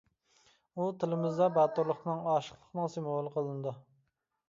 ئۇ 0.79 0.87
تىلىمىزدا 1.03 1.51
باتۇرلۇقنىڭ، 1.59 2.25
ئاشىقلىقنىڭ 2.33 2.93
سىمۋولى 2.97 3.37
قىلىنىدۇ. 3.39 3.81